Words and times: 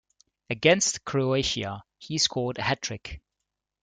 Against 0.49 1.05
Croatia, 1.05 1.83
he 1.99 2.17
scored 2.17 2.57
a 2.57 2.63
hat-trick. 2.63 3.21